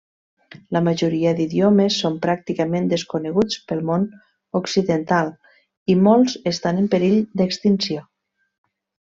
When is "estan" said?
6.57-6.83